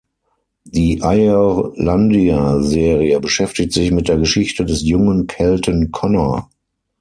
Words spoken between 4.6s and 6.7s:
des jungen Kelten Conor.